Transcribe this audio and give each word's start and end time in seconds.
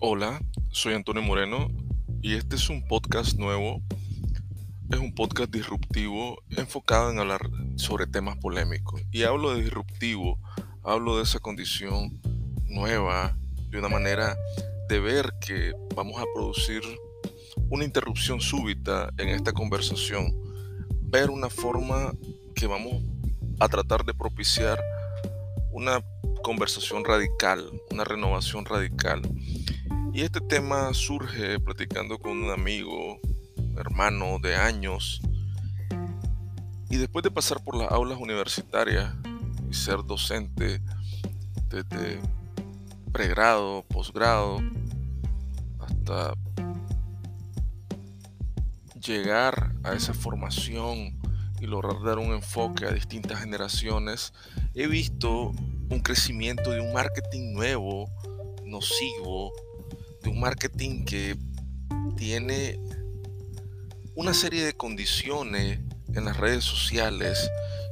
Hola, 0.00 0.40
soy 0.70 0.94
Antonio 0.94 1.22
Moreno 1.22 1.66
y 2.22 2.36
este 2.36 2.54
es 2.54 2.70
un 2.70 2.86
podcast 2.86 3.36
nuevo. 3.36 3.82
Es 4.92 5.00
un 5.00 5.12
podcast 5.12 5.50
disruptivo 5.50 6.40
enfocado 6.50 7.10
en 7.10 7.18
hablar 7.18 7.40
sobre 7.74 8.06
temas 8.06 8.36
polémicos. 8.36 9.02
Y 9.10 9.24
hablo 9.24 9.52
de 9.52 9.62
disruptivo, 9.62 10.38
hablo 10.84 11.16
de 11.16 11.24
esa 11.24 11.40
condición 11.40 12.20
nueva, 12.68 13.36
de 13.70 13.78
una 13.80 13.88
manera 13.88 14.36
de 14.88 15.00
ver 15.00 15.32
que 15.44 15.72
vamos 15.96 16.22
a 16.22 16.26
producir 16.32 16.82
una 17.68 17.84
interrupción 17.84 18.40
súbita 18.40 19.10
en 19.18 19.30
esta 19.30 19.52
conversación. 19.52 20.32
Ver 21.10 21.28
una 21.28 21.50
forma 21.50 22.12
que 22.54 22.68
vamos 22.68 23.02
a 23.58 23.68
tratar 23.68 24.04
de 24.04 24.14
propiciar 24.14 24.80
una 25.72 26.04
conversación 26.44 27.04
radical, 27.04 27.68
una 27.90 28.04
renovación 28.04 28.64
radical. 28.64 29.22
Y 30.18 30.22
este 30.22 30.40
tema 30.40 30.92
surge 30.94 31.60
platicando 31.60 32.18
con 32.18 32.32
un 32.42 32.50
amigo, 32.50 33.20
hermano 33.76 34.40
de 34.42 34.56
años, 34.56 35.20
y 36.90 36.96
después 36.96 37.22
de 37.22 37.30
pasar 37.30 37.62
por 37.62 37.76
las 37.76 37.88
aulas 37.92 38.18
universitarias 38.18 39.14
y 39.70 39.74
ser 39.74 39.98
docente 40.04 40.82
desde 41.68 42.20
pregrado, 43.12 43.84
posgrado, 43.86 44.60
hasta 45.78 46.34
llegar 49.00 49.72
a 49.84 49.92
esa 49.92 50.14
formación 50.14 51.16
y 51.60 51.66
lograr 51.66 52.02
dar 52.02 52.18
un 52.18 52.32
enfoque 52.32 52.86
a 52.86 52.90
distintas 52.90 53.38
generaciones, 53.38 54.32
he 54.74 54.88
visto 54.88 55.52
un 55.90 56.00
crecimiento 56.00 56.72
de 56.72 56.80
un 56.80 56.92
marketing 56.92 57.52
nuevo, 57.52 58.10
nocivo, 58.64 59.52
un 60.28 60.40
marketing 60.40 61.04
que 61.04 61.36
tiene 62.16 62.78
una 64.14 64.34
serie 64.34 64.64
de 64.64 64.74
condiciones 64.74 65.80
en 66.14 66.24
las 66.24 66.36
redes 66.36 66.64
sociales 66.64 67.50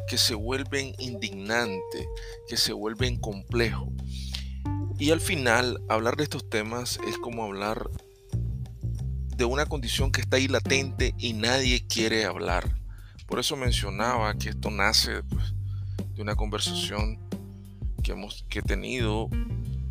que 0.09 0.19
se 0.19 0.35
vuelven 0.35 0.95
indignantes, 0.99 2.07
que 2.49 2.57
se 2.57 2.73
vuelven 2.73 3.19
complejos. 3.19 3.89
Y 4.99 5.11
al 5.11 5.21
final, 5.21 5.83
hablar 5.89 6.17
de 6.17 6.25
estos 6.25 6.49
temas 6.49 6.99
es 7.07 7.19
como 7.19 7.45
hablar 7.45 7.91
de 9.37 9.45
una 9.45 9.67
condición 9.67 10.11
que 10.11 10.23
está 10.23 10.39
ahí 10.39 10.49
latente 10.49 11.15
y 11.19 11.35
nadie 11.35 11.87
quiere 11.87 12.25
hablar. 12.25 12.81
Por 13.27 13.39
eso 13.39 13.57
mencionaba 13.57 14.35
que 14.39 14.51
esto 14.51 14.71
nace 14.71 15.23
pues, 15.25 15.55
de 16.15 16.23
una 16.23 16.37
conversación 16.37 17.19
que 18.03 18.13
hemos 18.13 18.45
que 18.49 18.61
he 18.61 18.63
tenido 18.63 19.29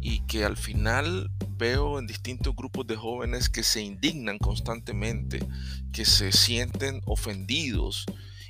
y 0.01 0.21
que 0.21 0.45
al 0.45 0.57
final 0.57 1.29
veo 1.57 1.99
en 1.99 2.07
distintos 2.07 2.55
grupos 2.55 2.87
de 2.87 2.95
jóvenes 2.95 3.49
que 3.49 3.63
se 3.63 3.81
indignan 3.81 4.37
constantemente, 4.37 5.39
que 5.91 6.05
se 6.05 6.31
sienten 6.31 7.01
ofendidos. 7.05 8.05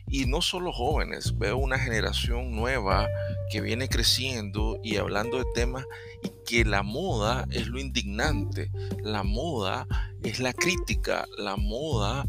Y 0.08 0.26
no 0.26 0.42
solo 0.42 0.72
jóvenes, 0.72 1.38
veo 1.38 1.58
una 1.58 1.80
generación 1.80 2.56
nueva 2.56 3.08
que 3.52 3.62
viene 3.62 3.90
creciendo 3.90 4.80
y 4.84 4.98
hablando 4.98 5.38
de 5.38 5.46
temas 5.56 5.84
y 6.24 6.32
que 6.46 6.64
la 6.64 6.84
moda 6.84 7.48
es 7.50 7.68
lo 7.68 7.80
indignante, 7.80 8.70
la 9.04 9.24
moda 9.24 9.88
es 10.24 10.40
la 10.40 10.54
crítica, 10.54 11.26
la 11.38 11.56
moda 11.56 12.26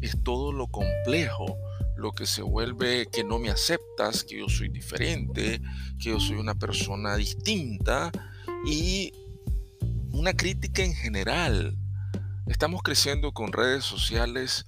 es 0.00 0.22
todo 0.22 0.52
lo 0.52 0.68
complejo, 0.68 1.58
lo 1.98 2.12
que 2.12 2.26
se 2.26 2.42
vuelve 2.42 3.08
que 3.12 3.24
no 3.24 3.38
me 3.38 3.50
aceptas, 3.50 4.24
que 4.24 4.38
yo 4.38 4.48
soy 4.48 4.70
diferente, 4.70 5.60
que 5.98 6.10
yo 6.10 6.20
soy 6.20 6.36
una 6.36 6.54
persona 6.54 7.16
distinta 7.16 8.10
y 8.64 9.12
una 10.12 10.32
crítica 10.32 10.82
en 10.82 10.94
general. 10.94 11.76
Estamos 12.46 12.82
creciendo 12.82 13.32
con 13.32 13.52
redes 13.52 13.84
sociales 13.84 14.66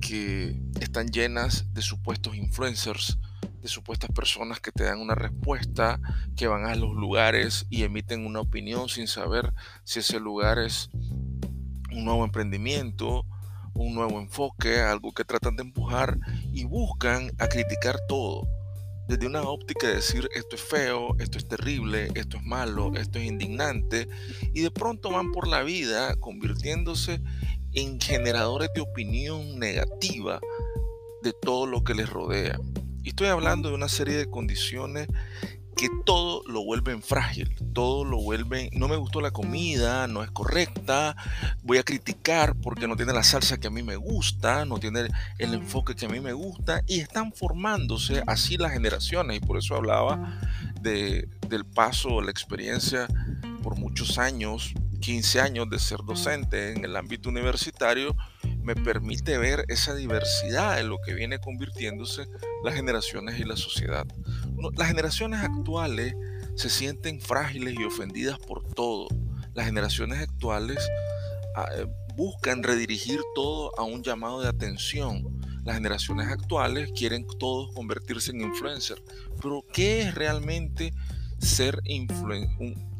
que 0.00 0.60
están 0.80 1.08
llenas 1.08 1.72
de 1.74 1.82
supuestos 1.82 2.36
influencers, 2.36 3.18
de 3.60 3.68
supuestas 3.68 4.10
personas 4.10 4.60
que 4.60 4.72
te 4.72 4.84
dan 4.84 5.00
una 5.00 5.14
respuesta, 5.14 6.00
que 6.36 6.46
van 6.46 6.64
a 6.64 6.74
los 6.74 6.94
lugares 6.94 7.66
y 7.68 7.82
emiten 7.82 8.24
una 8.24 8.40
opinión 8.40 8.88
sin 8.88 9.06
saber 9.06 9.52
si 9.84 9.98
ese 9.98 10.20
lugar 10.20 10.58
es 10.58 10.90
un 11.92 12.04
nuevo 12.04 12.24
emprendimiento, 12.24 13.26
un 13.74 13.94
nuevo 13.94 14.20
enfoque, 14.20 14.80
algo 14.80 15.12
que 15.12 15.24
tratan 15.24 15.56
de 15.56 15.62
empujar 15.62 16.18
y 16.52 16.64
buscan 16.64 17.32
a 17.38 17.48
criticar 17.48 17.98
todo 18.08 18.46
desde 19.10 19.26
una 19.26 19.42
óptica 19.42 19.88
de 19.88 19.96
decir 19.96 20.28
esto 20.36 20.54
es 20.54 20.62
feo, 20.62 21.16
esto 21.18 21.36
es 21.36 21.48
terrible, 21.48 22.12
esto 22.14 22.36
es 22.36 22.44
malo, 22.44 22.92
esto 22.94 23.18
es 23.18 23.24
indignante, 23.24 24.08
y 24.54 24.60
de 24.60 24.70
pronto 24.70 25.10
van 25.10 25.32
por 25.32 25.48
la 25.48 25.64
vida 25.64 26.14
convirtiéndose 26.20 27.20
en 27.72 28.00
generadores 28.00 28.70
de 28.72 28.82
opinión 28.82 29.58
negativa 29.58 30.38
de 31.22 31.32
todo 31.32 31.66
lo 31.66 31.82
que 31.82 31.94
les 31.94 32.08
rodea. 32.08 32.60
Y 33.02 33.08
estoy 33.08 33.26
hablando 33.26 33.70
de 33.70 33.74
una 33.74 33.88
serie 33.88 34.16
de 34.16 34.30
condiciones 34.30 35.08
que 35.80 35.88
todo 36.04 36.42
lo 36.46 36.62
vuelven 36.62 37.02
frágil, 37.02 37.56
todo 37.72 38.04
lo 38.04 38.18
vuelven, 38.18 38.68
no 38.74 38.86
me 38.86 38.96
gustó 38.96 39.22
la 39.22 39.30
comida, 39.30 40.06
no 40.08 40.22
es 40.22 40.30
correcta, 40.30 41.16
voy 41.62 41.78
a 41.78 41.82
criticar 41.82 42.54
porque 42.54 42.86
no 42.86 42.96
tiene 42.96 43.14
la 43.14 43.22
salsa 43.22 43.56
que 43.56 43.68
a 43.68 43.70
mí 43.70 43.82
me 43.82 43.96
gusta, 43.96 44.66
no 44.66 44.76
tiene 44.76 45.08
el 45.38 45.54
enfoque 45.54 45.94
que 45.94 46.04
a 46.04 46.10
mí 46.10 46.20
me 46.20 46.34
gusta 46.34 46.82
y 46.86 47.00
están 47.00 47.32
formándose 47.32 48.22
así 48.26 48.58
las 48.58 48.72
generaciones 48.72 49.38
y 49.38 49.40
por 49.40 49.56
eso 49.56 49.74
hablaba 49.74 50.38
de, 50.82 51.26
del 51.48 51.64
paso, 51.64 52.20
la 52.20 52.30
experiencia 52.30 53.08
por 53.62 53.78
muchos 53.78 54.18
años, 54.18 54.74
15 55.00 55.40
años 55.40 55.70
de 55.70 55.78
ser 55.78 56.00
docente 56.04 56.72
en 56.72 56.84
el 56.84 56.94
ámbito 56.94 57.30
universitario, 57.30 58.14
me 58.62 58.74
permite 58.74 59.38
ver 59.38 59.64
esa 59.68 59.94
diversidad 59.94 60.80
en 60.80 60.88
lo 60.88 60.98
que 61.04 61.14
viene 61.14 61.38
convirtiéndose 61.38 62.26
las 62.64 62.74
generaciones 62.74 63.38
y 63.38 63.44
la 63.44 63.56
sociedad. 63.56 64.06
Las 64.76 64.88
generaciones 64.88 65.40
actuales 65.40 66.14
se 66.54 66.68
sienten 66.68 67.20
frágiles 67.20 67.74
y 67.78 67.84
ofendidas 67.84 68.38
por 68.38 68.62
todo. 68.74 69.08
Las 69.54 69.66
generaciones 69.66 70.20
actuales 70.20 70.78
ah, 71.56 71.66
eh, 71.76 71.86
buscan 72.16 72.62
redirigir 72.62 73.20
todo 73.34 73.72
a 73.78 73.82
un 73.82 74.02
llamado 74.02 74.42
de 74.42 74.48
atención. 74.48 75.40
Las 75.64 75.76
generaciones 75.76 76.28
actuales 76.28 76.90
quieren 76.92 77.26
todos 77.38 77.72
convertirse 77.74 78.30
en 78.30 78.42
influencers. 78.42 79.02
Pero 79.40 79.64
¿qué 79.72 80.02
es 80.02 80.14
realmente 80.14 80.92
ser 81.38 81.80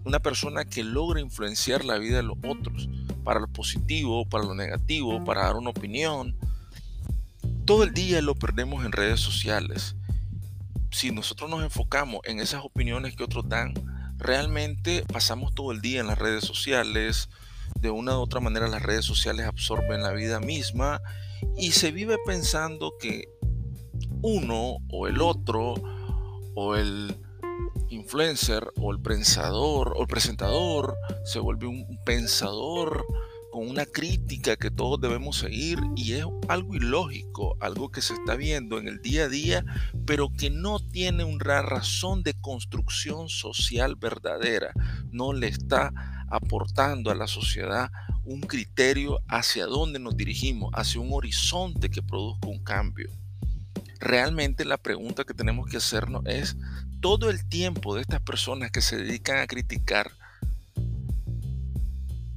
una 0.04 0.20
persona 0.20 0.64
que 0.64 0.82
logra 0.84 1.20
influenciar 1.20 1.84
la 1.84 1.98
vida 1.98 2.16
de 2.16 2.22
los 2.22 2.38
otros? 2.46 2.88
Para 3.24 3.40
lo 3.40 3.48
positivo, 3.48 4.28
para 4.28 4.44
lo 4.44 4.54
negativo, 4.54 5.24
para 5.24 5.42
dar 5.42 5.56
una 5.56 5.70
opinión. 5.70 6.36
Todo 7.64 7.84
el 7.84 7.92
día 7.92 8.20
lo 8.22 8.34
perdemos 8.34 8.84
en 8.84 8.92
redes 8.92 9.20
sociales. 9.20 9.96
Si 10.90 11.12
nosotros 11.12 11.48
nos 11.48 11.62
enfocamos 11.62 12.20
en 12.24 12.40
esas 12.40 12.64
opiniones 12.64 13.14
que 13.14 13.24
otros 13.24 13.48
dan, 13.48 13.74
realmente 14.16 15.04
pasamos 15.12 15.54
todo 15.54 15.72
el 15.72 15.80
día 15.80 16.00
en 16.00 16.06
las 16.06 16.18
redes 16.18 16.44
sociales, 16.44 17.28
de 17.80 17.90
una 17.90 18.18
u 18.18 18.20
otra 18.20 18.40
manera 18.40 18.68
las 18.68 18.82
redes 18.82 19.04
sociales 19.04 19.46
absorben 19.46 20.02
la 20.02 20.12
vida 20.12 20.40
misma 20.40 21.00
y 21.56 21.72
se 21.72 21.92
vive 21.92 22.16
pensando 22.26 22.94
que 22.98 23.24
uno 24.22 24.78
o 24.90 25.06
el 25.06 25.20
otro 25.22 25.74
o 26.54 26.76
el 26.76 27.16
influencer 27.90 28.72
o 28.76 28.92
el 28.92 29.00
pensador 29.00 29.92
o 29.96 30.02
el 30.02 30.08
presentador 30.08 30.96
se 31.24 31.38
vuelve 31.38 31.66
un 31.66 31.98
pensador 32.04 33.04
con 33.50 33.68
una 33.68 33.84
crítica 33.84 34.56
que 34.56 34.70
todos 34.70 35.00
debemos 35.00 35.38
seguir 35.38 35.78
y 35.96 36.12
es 36.12 36.24
algo 36.48 36.74
ilógico, 36.76 37.56
algo 37.60 37.90
que 37.90 38.00
se 38.00 38.14
está 38.14 38.36
viendo 38.36 38.78
en 38.78 38.86
el 38.86 39.02
día 39.02 39.24
a 39.24 39.28
día, 39.28 39.64
pero 40.06 40.30
que 40.32 40.50
no 40.50 40.78
tiene 40.78 41.24
una 41.24 41.60
razón 41.60 42.22
de 42.22 42.34
construcción 42.34 43.28
social 43.28 43.96
verdadera, 43.96 44.72
no 45.10 45.32
le 45.32 45.48
está 45.48 45.92
aportando 46.30 47.10
a 47.10 47.16
la 47.16 47.26
sociedad 47.26 47.90
un 48.24 48.42
criterio 48.42 49.18
hacia 49.26 49.66
dónde 49.66 49.98
nos 49.98 50.16
dirigimos, 50.16 50.70
hacia 50.74 51.00
un 51.00 51.12
horizonte 51.12 51.90
que 51.90 52.02
produzca 52.02 52.46
un 52.46 52.62
cambio. 52.62 53.10
Realmente 53.98 54.64
la 54.64 54.78
pregunta 54.78 55.24
que 55.24 55.34
tenemos 55.34 55.68
que 55.68 55.78
hacernos 55.78 56.22
es, 56.26 56.56
todo 57.00 57.30
el 57.30 57.48
tiempo 57.48 57.94
de 57.94 58.02
estas 58.02 58.20
personas 58.20 58.70
que 58.70 58.80
se 58.80 58.96
dedican 58.96 59.38
a 59.38 59.46
criticar, 59.46 60.12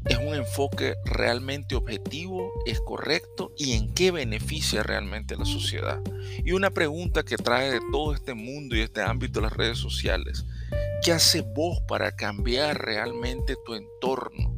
es 0.06 0.18
un 0.18 0.34
enfoque 0.34 0.96
realmente 1.06 1.76
objetivo, 1.76 2.52
es 2.66 2.82
correcto 2.82 3.54
y 3.58 3.74
en 3.74 3.94
qué 3.94 4.12
beneficia 4.12 4.84
realmente 4.84 5.38
la 5.38 5.46
sociedad. 5.46 6.02
Y 6.44 6.52
una 6.52 6.72
pregunta 6.72 7.24
que 7.24 7.38
trae 7.38 7.72
de 7.72 7.80
todo 7.92 8.14
este 8.14 8.34
mundo 8.34 8.76
y 8.76 8.82
este 8.82 9.02
ámbito 9.02 9.40
de 9.40 9.48
las 9.48 9.54
redes 9.54 9.78
sociales, 9.78 10.46
¿qué 11.04 11.14
hace 11.14 11.42
vos 11.42 11.80
para 11.88 12.14
cambiar 12.16 12.84
realmente 12.84 13.56
tu 13.66 13.76
entorno? 13.76 14.54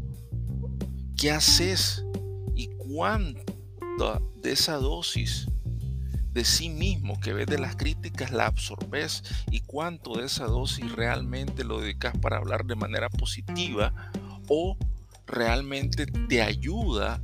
¿Qué 1.16 1.32
haces 1.32 2.04
y 2.56 2.70
cuánta 2.78 4.22
de 4.42 4.52
esa 4.52 4.78
dosis 4.78 5.48
de 6.36 6.44
sí 6.44 6.70
mismo 6.70 7.18
que 7.22 7.32
ves 7.32 7.48
de 7.48 7.58
las 7.58 7.78
críticas 7.78 8.32
la 8.32 8.48
absorbes 8.48 9.24
y 9.50 9.62
cuánto 9.62 10.18
de 10.18 10.26
esa 10.26 10.46
dosis 10.46 10.92
realmente 10.92 11.64
lo 11.64 11.80
dedicas 11.80 12.16
para 12.18 12.38
hablar 12.38 12.66
de 12.66 12.76
manera 12.76 13.10
positiva 13.10 14.12
o 14.50 14.78
realmente 15.26 16.06
te 16.06 16.42
ayuda, 16.42 17.22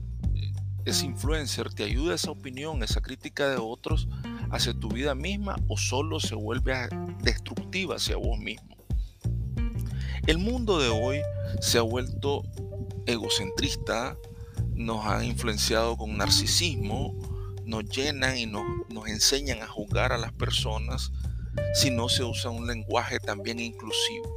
ese 0.86 1.06
influencer, 1.06 1.74
te 1.74 1.84
ayuda 1.84 2.16
esa 2.16 2.32
opinión, 2.32 2.84
esa 2.84 3.02
crítica 3.02 3.50
de 3.50 3.58
otros 3.58 4.08
hacia 4.50 4.74
tu 4.74 4.88
vida 4.88 5.14
misma 5.14 5.58
o 5.68 5.78
solo 5.78 6.22
se 6.22 6.36
vuelve 6.36 6.74
destructiva 7.22 7.98
hacia 7.98 8.16
vos 8.16 8.40
mismo. 8.40 8.78
El 10.26 10.38
mundo 10.38 10.80
de 10.80 10.88
hoy 10.88 11.20
se 11.60 11.80
ha 11.80 11.82
vuelto 11.82 12.44
egocentrista, 13.08 14.16
nos 14.74 15.06
ha 15.06 15.26
influenciado 15.26 15.98
con 15.98 16.16
narcisismo, 16.16 17.14
nos 17.72 17.86
llenan 17.86 18.38
y 18.38 18.46
nos, 18.46 18.64
nos 18.90 19.08
enseñan 19.08 19.62
a 19.62 19.68
juzgar 19.68 20.12
a 20.12 20.18
las 20.18 20.34
personas 20.34 21.12
si 21.74 21.90
no 21.90 22.10
se 22.10 22.24
usa 22.24 22.52
un 22.52 22.68
lenguaje 22.68 23.20
también 23.20 23.60
inclusivo. 23.60 24.30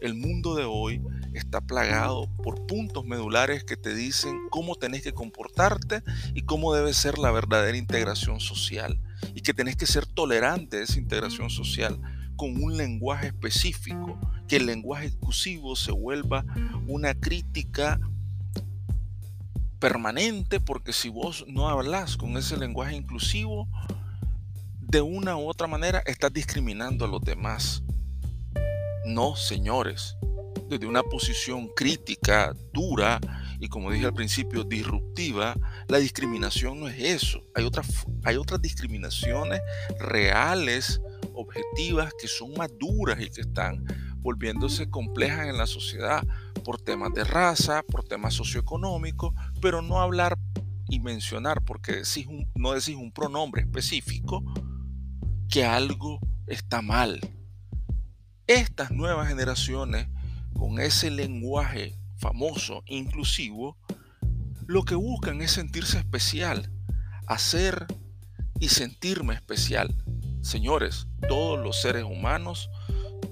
El 0.00 0.14
mundo 0.14 0.54
de 0.54 0.64
hoy 0.64 1.02
está 1.34 1.60
plagado 1.60 2.28
por 2.42 2.66
puntos 2.66 3.04
medulares 3.04 3.64
que 3.64 3.76
te 3.76 3.92
dicen 3.92 4.38
cómo 4.50 4.76
tenés 4.76 5.02
que 5.02 5.12
comportarte 5.12 6.02
y 6.32 6.42
cómo 6.42 6.72
debe 6.72 6.94
ser 6.94 7.18
la 7.18 7.32
verdadera 7.32 7.76
integración 7.76 8.38
social. 8.38 8.98
Y 9.34 9.42
que 9.42 9.52
tenés 9.52 9.76
que 9.76 9.86
ser 9.86 10.06
tolerante 10.06 10.78
de 10.78 10.84
esa 10.84 10.98
integración 10.98 11.50
social 11.50 12.00
con 12.36 12.62
un 12.62 12.76
lenguaje 12.76 13.26
específico, 13.26 14.18
que 14.48 14.56
el 14.56 14.66
lenguaje 14.66 15.08
inclusivo 15.08 15.76
se 15.76 15.92
vuelva 15.92 16.44
una 16.86 17.14
crítica 17.14 18.00
permanente, 19.80 20.60
porque 20.60 20.92
si 20.92 21.08
vos 21.08 21.44
no 21.48 21.68
hablas 21.68 22.16
con 22.16 22.36
ese 22.36 22.56
lenguaje 22.56 22.94
inclusivo, 22.94 23.66
de 24.80 25.00
una 25.00 25.36
u 25.36 25.48
otra 25.48 25.66
manera 25.66 26.02
estás 26.06 26.32
discriminando 26.32 27.04
a 27.04 27.08
los 27.08 27.22
demás. 27.22 27.82
No, 29.06 29.34
señores, 29.34 30.16
desde 30.68 30.86
una 30.86 31.02
posición 31.02 31.68
crítica, 31.74 32.54
dura 32.72 33.20
y 33.58 33.68
como 33.68 33.90
dije 33.90 34.06
al 34.06 34.14
principio, 34.14 34.64
disruptiva, 34.64 35.54
la 35.88 35.98
discriminación 35.98 36.80
no 36.80 36.88
es 36.88 36.98
eso. 36.98 37.42
Hay 37.54 37.64
otras, 37.64 38.06
hay 38.24 38.36
otras 38.36 38.60
discriminaciones 38.62 39.60
reales, 39.98 41.00
objetivas, 41.34 42.12
que 42.18 42.26
son 42.26 42.54
más 42.54 42.70
duras 42.78 43.20
y 43.20 43.30
que 43.30 43.42
están 43.42 43.84
volviéndose 44.18 44.88
complejas 44.88 45.48
en 45.48 45.56
la 45.56 45.66
sociedad 45.66 46.22
por 46.62 46.80
temas 46.80 47.12
de 47.14 47.24
raza, 47.24 47.82
por 47.82 48.04
temas 48.04 48.34
socioeconómicos, 48.34 49.34
pero 49.60 49.82
no 49.82 50.00
hablar 50.00 50.38
y 50.88 51.00
mencionar 51.00 51.62
porque 51.62 51.92
decís 51.92 52.26
no 52.54 52.72
decís 52.72 52.96
un 52.96 53.12
pronombre 53.12 53.62
específico, 53.62 54.42
que 55.48 55.64
algo 55.64 56.20
está 56.46 56.82
mal. 56.82 57.20
Estas 58.46 58.90
nuevas 58.90 59.28
generaciones, 59.28 60.08
con 60.52 60.80
ese 60.80 61.10
lenguaje 61.10 61.96
famoso, 62.18 62.82
inclusivo, 62.86 63.76
lo 64.66 64.84
que 64.84 64.94
buscan 64.94 65.40
es 65.40 65.52
sentirse 65.52 65.98
especial, 65.98 66.70
hacer 67.26 67.86
y 68.60 68.68
sentirme 68.68 69.34
especial. 69.34 69.96
Señores, 70.42 71.08
todos 71.28 71.58
los 71.58 71.80
seres 71.80 72.04
humanos 72.04 72.68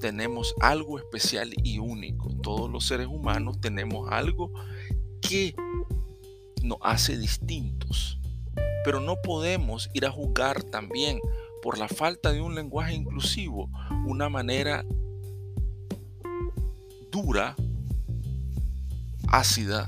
tenemos 0.00 0.54
algo 0.60 0.98
especial 0.98 1.52
y 1.62 1.78
único. 1.78 2.27
Todos 2.48 2.70
los 2.70 2.86
seres 2.86 3.08
humanos 3.08 3.60
tenemos 3.60 4.10
algo 4.10 4.50
que 5.20 5.54
nos 6.62 6.78
hace 6.80 7.18
distintos. 7.18 8.18
Pero 8.86 9.00
no 9.00 9.16
podemos 9.22 9.90
ir 9.92 10.06
a 10.06 10.10
juzgar 10.10 10.62
también 10.62 11.20
por 11.62 11.76
la 11.76 11.88
falta 11.88 12.32
de 12.32 12.40
un 12.40 12.54
lenguaje 12.54 12.94
inclusivo, 12.94 13.68
una 14.06 14.30
manera 14.30 14.82
dura, 17.12 17.54
ácida, 19.26 19.86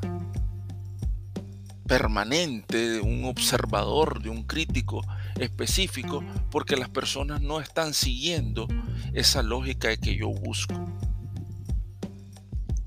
permanente 1.86 2.90
de 2.90 3.00
un 3.00 3.24
observador, 3.24 4.20
de 4.20 4.28
un 4.28 4.42
crítico 4.42 5.00
específico, 5.38 6.22
porque 6.50 6.76
las 6.76 6.90
personas 6.90 7.40
no 7.40 7.58
están 7.58 7.94
siguiendo 7.94 8.68
esa 9.14 9.42
lógica 9.42 9.96
que 9.96 10.14
yo 10.14 10.28
busco. 10.28 10.74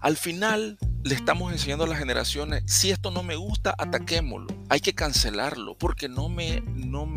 Al 0.03 0.17
final 0.17 0.77
le 1.05 1.15
estamos 1.15 1.53
enseñando 1.53 1.85
a 1.85 1.87
las 1.87 1.97
generaciones, 1.97 2.61
si 2.67 2.91
esto 2.91 3.09
no 3.09 3.23
me 3.23 3.37
gusta, 3.37 3.73
ataquémoslo, 3.77 4.47
hay 4.67 4.81
que 4.81 4.93
cancelarlo, 4.93 5.77
porque 5.77 6.09
no 6.09 6.27
me, 6.27 6.59
no, 6.75 7.07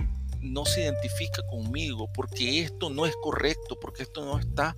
no 0.40 0.64
se 0.64 0.82
identifica 0.82 1.42
conmigo, 1.50 2.08
porque 2.12 2.60
esto 2.60 2.88
no 2.88 3.04
es 3.04 3.14
correcto, 3.20 3.76
porque 3.80 4.04
esto 4.04 4.24
no 4.24 4.38
está 4.38 4.76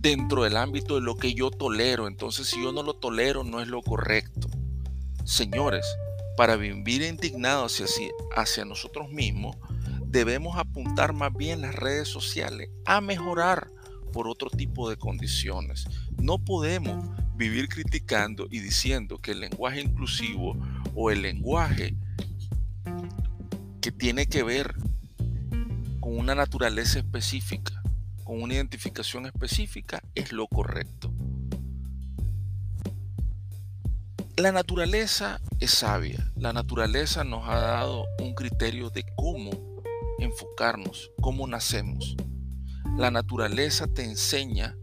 dentro 0.00 0.42
del 0.42 0.56
ámbito 0.56 0.96
de 0.96 1.02
lo 1.02 1.14
que 1.14 1.32
yo 1.32 1.52
tolero. 1.52 2.08
Entonces, 2.08 2.48
si 2.48 2.60
yo 2.60 2.72
no 2.72 2.82
lo 2.82 2.94
tolero, 2.94 3.44
no 3.44 3.60
es 3.60 3.68
lo 3.68 3.82
correcto. 3.82 4.48
Señores, 5.24 5.86
para 6.36 6.56
vivir 6.56 7.02
indignados 7.02 7.80
hacia, 7.80 8.10
hacia 8.34 8.64
nosotros 8.64 9.10
mismos, 9.10 9.54
debemos 10.06 10.58
apuntar 10.58 11.12
más 11.12 11.32
bien 11.32 11.60
las 11.60 11.76
redes 11.76 12.08
sociales 12.08 12.68
a 12.84 13.00
mejorar 13.00 13.68
por 14.16 14.28
otro 14.28 14.48
tipo 14.48 14.88
de 14.88 14.96
condiciones. 14.96 15.84
No 16.16 16.38
podemos 16.38 17.06
vivir 17.36 17.68
criticando 17.68 18.46
y 18.50 18.60
diciendo 18.60 19.18
que 19.18 19.32
el 19.32 19.40
lenguaje 19.40 19.82
inclusivo 19.82 20.56
o 20.94 21.10
el 21.10 21.20
lenguaje 21.20 21.94
que 23.82 23.92
tiene 23.92 24.26
que 24.26 24.42
ver 24.42 24.74
con 26.00 26.18
una 26.18 26.34
naturaleza 26.34 26.98
específica, 26.98 27.82
con 28.24 28.40
una 28.40 28.54
identificación 28.54 29.26
específica, 29.26 30.02
es 30.14 30.32
lo 30.32 30.46
correcto. 30.46 31.12
La 34.38 34.50
naturaleza 34.50 35.42
es 35.60 35.72
sabia. 35.72 36.32
La 36.36 36.54
naturaleza 36.54 37.22
nos 37.22 37.46
ha 37.50 37.58
dado 37.58 38.06
un 38.22 38.34
criterio 38.34 38.88
de 38.88 39.04
cómo 39.14 39.50
enfocarnos, 40.18 41.10
cómo 41.20 41.46
nacemos. 41.46 42.16
La 42.96 43.10
naturaleza 43.10 43.86
te 43.88 44.04
enseña 44.04 44.74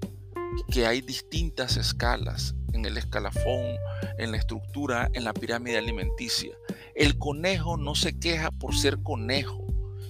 que 0.72 0.86
hay 0.86 1.02
distintas 1.02 1.78
escalas 1.78 2.54
en 2.72 2.86
el 2.86 2.96
escalafón, 2.98 3.76
en 4.20 4.32
la 4.32 4.38
estructura, 4.38 5.10
en 5.14 5.24
la 5.24 5.34
pirámide 5.34 5.80
alimenticia. 5.80 6.56
El 6.94 7.18
conejo 7.18 7.76
no 7.76 7.96
se 7.96 8.20
queja 8.20 8.52
por 8.52 8.76
ser 8.76 9.02
conejo, 9.02 9.66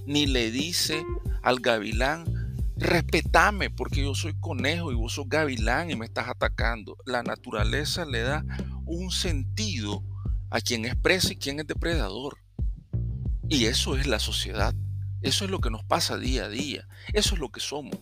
ni 0.06 0.26
le 0.26 0.52
dice 0.52 1.06
al 1.44 1.62
gavilán, 1.62 2.26
respetame 2.76 3.70
porque 3.70 4.02
yo 4.02 4.16
soy 4.16 4.38
conejo 4.38 4.92
y 4.92 4.96
vos 4.96 5.14
sos 5.14 5.30
gavilán 5.30 5.90
y 5.90 5.96
me 5.96 6.06
estás 6.06 6.28
atacando. 6.28 6.98
La 7.06 7.24
naturaleza 7.24 8.06
le 8.06 8.20
da 8.24 8.44
un 8.86 9.12
sentido 9.12 10.04
a 10.50 10.60
quien 10.60 10.84
es 10.84 10.98
presa 10.98 11.32
y 11.32 11.38
quien 11.38 11.62
es 11.62 11.68
depredador. 11.68 12.38
Y 13.48 13.66
eso 13.66 13.96
es 13.96 14.08
la 14.08 14.20
sociedad. 14.20 14.74
Eso 15.24 15.46
es 15.46 15.52
lo 15.52 15.60
que 15.60 15.70
nos 15.70 15.84
pasa 15.84 16.18
día 16.18 16.46
a 16.46 16.50
día. 16.50 16.88
Eso 17.14 17.36
es 17.36 17.40
lo 17.40 17.50
que 17.50 17.60
somos. 17.60 17.98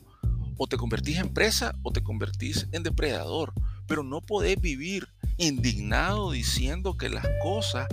O 0.57 0.67
te 0.67 0.77
convertís 0.77 1.17
en 1.17 1.33
presa 1.33 1.75
o 1.83 1.91
te 1.91 2.03
convertís 2.03 2.67
en 2.71 2.83
depredador. 2.83 3.53
Pero 3.87 4.03
no 4.03 4.21
podés 4.21 4.59
vivir 4.59 5.07
indignado 5.37 6.31
diciendo 6.31 6.97
que 6.97 7.09
las 7.09 7.27
cosas 7.41 7.87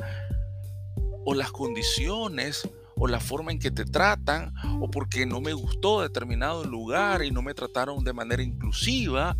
o 1.24 1.34
las 1.34 1.52
condiciones 1.52 2.68
o 2.96 3.06
la 3.06 3.20
forma 3.20 3.52
en 3.52 3.58
que 3.58 3.70
te 3.70 3.84
tratan 3.84 4.54
o 4.80 4.90
porque 4.90 5.26
no 5.26 5.40
me 5.40 5.52
gustó 5.52 6.00
determinado 6.00 6.64
lugar 6.64 7.22
y 7.22 7.30
no 7.30 7.42
me 7.42 7.54
trataron 7.54 8.02
de 8.02 8.12
manera 8.12 8.42
inclusiva, 8.42 9.36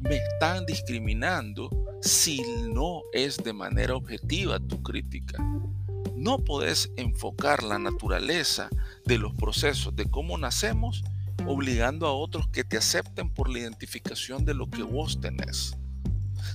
me 0.00 0.16
están 0.16 0.66
discriminando 0.66 1.70
si 2.00 2.40
no 2.72 3.02
es 3.12 3.36
de 3.38 3.52
manera 3.52 3.94
objetiva 3.94 4.58
tu 4.58 4.82
crítica. 4.82 5.38
No 6.14 6.44
podés 6.44 6.90
enfocar 6.96 7.62
la 7.62 7.78
naturaleza 7.78 8.68
de 9.04 9.18
los 9.18 9.34
procesos 9.34 9.96
de 9.96 10.10
cómo 10.10 10.38
nacemos 10.38 11.02
obligando 11.46 12.06
a 12.06 12.12
otros 12.12 12.48
que 12.48 12.64
te 12.64 12.76
acepten 12.76 13.30
por 13.30 13.48
la 13.48 13.60
identificación 13.60 14.44
de 14.44 14.54
lo 14.54 14.68
que 14.68 14.82
vos 14.82 15.20
tenés. 15.20 15.76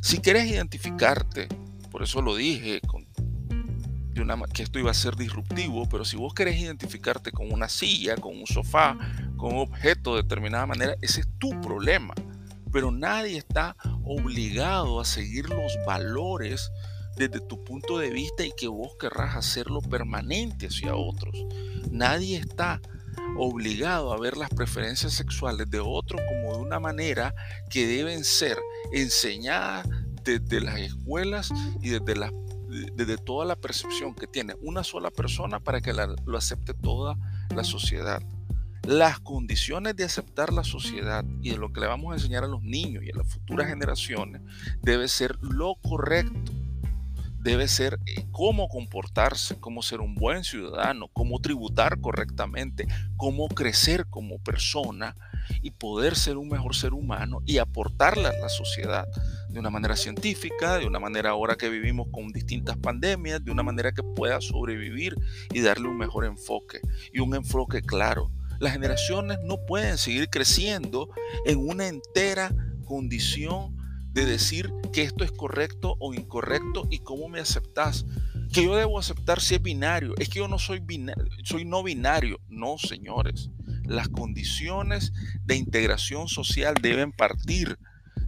Si 0.02 0.20
querés 0.20 0.50
identificarte, 0.50 1.48
por 1.92 2.04
eso 2.04 2.22
lo 2.22 2.36
dije 2.36 2.82
con 2.88 3.06
que 4.54 4.64
esto 4.64 4.80
iba 4.80 4.92
a 4.92 4.96
ser 4.96 5.16
disruptivo, 5.16 5.88
pero 5.90 6.06
si 6.06 6.16
vos 6.16 6.34
querés 6.34 6.60
identificarte 6.60 7.32
con 7.32 7.52
una 7.52 7.68
silla, 7.70 8.16
con 8.18 8.38
un 8.38 8.46
sofá, 8.46 8.98
con 9.38 9.54
un 9.54 9.60
objeto 9.62 10.16
de 10.16 10.24
determinada 10.24 10.66
manera, 10.66 10.96
ese 11.02 11.22
es 11.22 11.28
tu 11.40 11.50
problema. 11.62 12.14
Pero 12.72 12.92
nadie 12.92 13.38
está 13.38 13.76
obligado 14.04 15.00
a 15.00 15.06
seguir 15.06 15.50
los 15.50 15.74
valores 15.86 16.70
desde 17.30 17.46
tu 17.46 17.64
punto 17.64 18.00
de 18.00 18.10
vista 18.10 18.44
y 18.44 18.52
que 18.52 18.68
vos 18.68 18.96
querrás 19.00 19.36
hacerlo 19.36 19.82
permanente 19.82 20.68
hacia 20.68 20.96
otros. 20.96 21.46
Nadie 21.92 22.38
está 22.38 22.82
obligado 23.38 24.12
a 24.12 24.20
ver 24.20 24.38
las 24.38 24.50
preferencias 24.50 25.14
sexuales 25.14 25.70
de 25.70 25.80
otros 25.80 26.20
como 26.28 26.58
de 26.58 26.64
una 26.64 26.80
manera 26.80 27.34
que 27.70 27.86
deben 27.86 28.24
ser 28.24 28.58
enseñadas 28.92 29.88
desde 30.24 30.62
las 30.62 30.80
escuelas 30.80 31.52
y 31.82 31.90
desde 31.90 32.16
las 32.16 32.32
desde 32.96 33.18
toda 33.18 33.46
la 33.46 33.58
percepción 33.58 34.16
que 34.16 34.28
tiene 34.28 34.56
una 34.62 34.82
sola 34.86 35.12
persona 35.12 35.60
para 35.60 35.82
que 35.82 35.94
lo 35.94 36.38
acepte 36.38 36.74
toda 36.74 37.18
la 37.54 37.66
sociedad. 37.66 38.22
Las 38.88 39.20
condiciones 39.20 39.98
de 39.98 40.06
aceptar 40.06 40.54
la 40.54 40.64
sociedad 40.64 41.26
y 41.42 41.50
de 41.50 41.58
lo 41.58 41.74
que 41.74 41.82
le 41.82 41.88
vamos 41.88 42.12
a 42.12 42.16
enseñar 42.16 42.46
a 42.46 42.48
los 42.48 42.64
niños 42.64 43.04
y 43.04 43.12
a 43.12 43.18
las 43.18 43.28
futuras 43.28 43.68
generaciones 43.68 44.42
debe 44.82 45.10
ser 45.10 45.38
lo 45.42 45.76
correcto. 45.76 46.54
Debe 47.42 47.68
ser 47.68 48.00
eh, 48.06 48.26
cómo 48.32 48.70
comportarse, 48.70 49.60
cómo 49.60 49.82
ser 49.82 50.00
un 50.00 50.14
buen 50.14 50.44
ciudadano, 50.44 51.08
cómo 51.12 51.40
tributar 51.42 52.00
correctamente, 52.00 52.88
cómo 53.18 53.48
crecer 53.48 54.06
como 54.10 54.38
persona 54.40 55.16
y 55.62 55.72
poder 55.72 56.16
ser 56.16 56.38
un 56.38 56.50
mejor 56.50 56.76
ser 56.76 56.94
humano 56.94 57.42
y 57.46 57.58
aportarle 57.58 58.28
a 58.28 58.40
la 58.40 58.50
sociedad 58.50 59.08
de 59.50 59.60
una 59.60 59.72
manera 59.72 59.96
científica, 59.96 60.78
de 60.78 60.86
una 60.86 61.00
manera 61.00 61.32
ahora 61.32 61.56
que 61.56 61.70
vivimos 61.70 62.08
con 62.12 62.28
distintas 62.32 62.78
pandemias, 62.78 63.44
de 63.44 63.52
una 63.52 63.64
manera 63.64 63.92
que 63.92 64.04
pueda 64.04 64.40
sobrevivir 64.40 65.16
y 65.52 65.62
darle 65.62 65.88
un 65.88 65.98
mejor 65.98 66.26
enfoque 66.26 66.80
y 67.12 67.20
un 67.20 67.36
enfoque 67.36 67.82
claro. 67.82 68.32
Las 68.60 68.74
generaciones 68.74 69.40
no 69.44 69.58
pueden 69.66 69.98
seguir 69.98 70.30
creciendo 70.30 71.10
en 71.46 71.58
una 71.58 71.88
entera 71.88 72.54
condición 72.86 73.81
de 74.12 74.26
decir 74.26 74.74
que 74.92 75.04
esto 75.04 75.24
es 75.24 75.32
correcto 75.32 75.96
o 76.00 76.14
incorrecto 76.14 76.88
y 76.90 77.00
cómo 77.00 77.30
me 77.30 77.40
aceptas. 77.40 78.06
Que 78.54 78.66
yo 78.66 78.76
debo 78.76 79.00
aceptar 79.00 79.40
si 79.40 79.56
es 79.56 79.62
binario. 79.62 80.14
Es 80.18 80.28
que 80.28 80.40
yo 80.40 80.48
no 80.48 80.60
soy 80.60 80.80
binario, 80.80 81.30
soy 81.44 81.64
no 81.64 81.84
binario. 81.84 82.40
No, 82.50 82.78
señores. 82.78 83.50
Las 83.86 84.10
condiciones 84.10 85.14
de 85.44 85.56
integración 85.56 86.28
social 86.28 86.76
deben 86.82 87.12
partir 87.12 87.80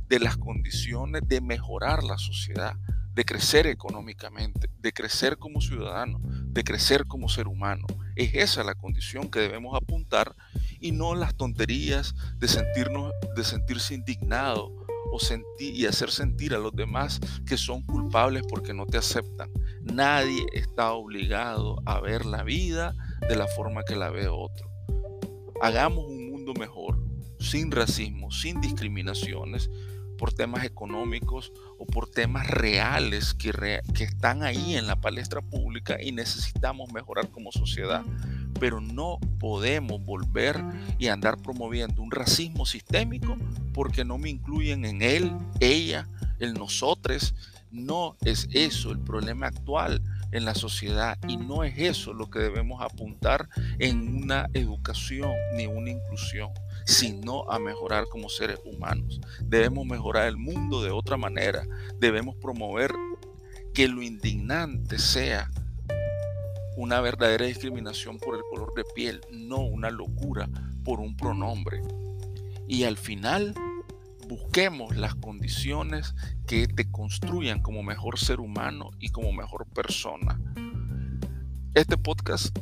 de 0.07 0.19
las 0.19 0.37
condiciones 0.37 1.23
de 1.27 1.41
mejorar 1.41 2.03
la 2.03 2.17
sociedad, 2.17 2.75
de 3.13 3.25
crecer 3.25 3.67
económicamente, 3.67 4.69
de 4.79 4.93
crecer 4.93 5.37
como 5.37 5.61
ciudadano, 5.61 6.19
de 6.23 6.63
crecer 6.63 7.05
como 7.05 7.29
ser 7.29 7.47
humano. 7.47 7.85
Es 8.15 8.33
esa 8.35 8.63
la 8.63 8.75
condición 8.75 9.29
que 9.29 9.39
debemos 9.39 9.75
apuntar 9.75 10.35
y 10.79 10.91
no 10.91 11.15
las 11.15 11.35
tonterías 11.35 12.15
de 12.37 12.47
sentirnos 12.47 13.11
de 13.35 13.43
sentirse 13.43 13.93
indignado 13.95 14.82
o 15.11 15.19
sentir 15.19 15.75
y 15.75 15.85
hacer 15.85 16.11
sentir 16.11 16.53
a 16.53 16.59
los 16.59 16.73
demás 16.73 17.19
que 17.45 17.57
son 17.57 17.83
culpables 17.83 18.43
porque 18.47 18.73
no 18.73 18.85
te 18.85 18.97
aceptan. 18.97 19.51
Nadie 19.81 20.45
está 20.53 20.93
obligado 20.93 21.81
a 21.85 21.99
ver 21.99 22.25
la 22.25 22.43
vida 22.43 22.95
de 23.27 23.35
la 23.35 23.47
forma 23.47 23.83
que 23.83 23.95
la 23.95 24.09
ve 24.09 24.27
otro. 24.27 24.69
Hagamos 25.61 26.05
un 26.05 26.31
mundo 26.31 26.53
mejor, 26.53 26.99
sin 27.39 27.71
racismo, 27.71 28.31
sin 28.31 28.59
discriminaciones, 28.61 29.69
por 30.17 30.33
temas 30.33 30.63
económicos 30.63 31.51
o 31.77 31.85
por 31.85 32.09
temas 32.09 32.47
reales 32.47 33.33
que, 33.33 33.51
que 33.93 34.03
están 34.03 34.43
ahí 34.43 34.75
en 34.75 34.87
la 34.87 35.01
palestra 35.01 35.41
pública 35.41 35.97
y 36.01 36.11
necesitamos 36.11 36.93
mejorar 36.93 37.29
como 37.29 37.51
sociedad 37.51 38.03
pero 38.63 38.79
no 38.79 39.19
podemos 39.41 40.05
volver 40.05 40.63
y 40.97 41.07
andar 41.07 41.37
promoviendo 41.37 42.01
un 42.01 42.11
racismo 42.11 42.65
sistémico 42.65 43.35
porque 43.73 44.05
no 44.05 44.17
me 44.17 44.29
incluyen 44.29 44.85
en 44.85 45.01
él, 45.01 45.33
ella, 45.59 46.07
el 46.39 46.53
nosotros. 46.53 47.35
No 47.71 48.15
es 48.23 48.47
eso 48.53 48.91
el 48.91 48.99
problema 48.99 49.47
actual 49.47 50.01
en 50.31 50.45
la 50.45 50.55
sociedad 50.55 51.17
y 51.27 51.35
no 51.35 51.65
es 51.65 51.77
eso 51.77 52.13
lo 52.13 52.29
que 52.29 52.39
debemos 52.39 52.81
apuntar 52.81 53.49
en 53.79 54.23
una 54.23 54.47
educación 54.53 55.33
ni 55.57 55.67
una 55.67 55.89
inclusión, 55.89 56.51
sino 56.85 57.43
a 57.51 57.59
mejorar 57.59 58.05
como 58.09 58.29
seres 58.29 58.59
humanos. 58.63 59.19
Debemos 59.41 59.85
mejorar 59.85 60.29
el 60.29 60.37
mundo 60.37 60.81
de 60.81 60.91
otra 60.91 61.17
manera. 61.17 61.67
Debemos 61.99 62.37
promover 62.37 62.93
que 63.73 63.89
lo 63.89 64.01
indignante 64.01 64.99
sea 64.99 65.51
una 66.75 67.01
verdadera 67.01 67.45
discriminación 67.45 68.17
por 68.19 68.35
el 68.35 68.41
color 68.49 68.73
de 68.75 68.83
piel, 68.95 69.21
no 69.31 69.57
una 69.57 69.89
locura 69.89 70.49
por 70.83 70.99
un 70.99 71.15
pronombre. 71.15 71.81
Y 72.67 72.83
al 72.83 72.97
final, 72.97 73.53
busquemos 74.27 74.95
las 74.95 75.15
condiciones 75.15 76.15
que 76.47 76.67
te 76.67 76.89
construyan 76.89 77.61
como 77.61 77.83
mejor 77.83 78.19
ser 78.19 78.39
humano 78.39 78.91
y 78.99 79.09
como 79.09 79.31
mejor 79.31 79.67
persona. 79.67 80.39
Este 81.73 81.97
podcast, 81.97 82.57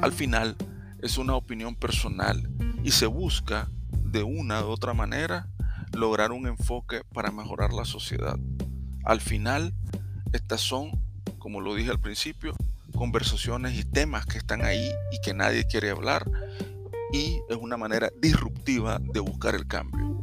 al 0.00 0.12
final, 0.12 0.56
es 1.00 1.18
una 1.18 1.34
opinión 1.34 1.74
personal 1.74 2.48
y 2.82 2.92
se 2.92 3.06
busca 3.06 3.68
de 3.90 4.22
una 4.22 4.64
u 4.64 4.68
otra 4.68 4.94
manera 4.94 5.48
lograr 5.92 6.32
un 6.32 6.46
enfoque 6.46 7.02
para 7.12 7.30
mejorar 7.30 7.72
la 7.72 7.84
sociedad. 7.84 8.38
Al 9.04 9.20
final, 9.20 9.74
estas 10.32 10.60
son, 10.60 10.90
como 11.38 11.60
lo 11.60 11.74
dije 11.74 11.90
al 11.90 12.00
principio, 12.00 12.54
conversaciones 12.94 13.74
y 13.78 13.84
temas 13.84 14.26
que 14.26 14.38
están 14.38 14.64
ahí 14.64 14.90
y 15.12 15.20
que 15.20 15.34
nadie 15.34 15.64
quiere 15.64 15.90
hablar. 15.90 16.24
Y 17.12 17.40
es 17.48 17.56
una 17.56 17.76
manera 17.76 18.10
disruptiva 18.20 18.98
de 19.00 19.20
buscar 19.20 19.54
el 19.54 19.66
cambio. 19.66 20.13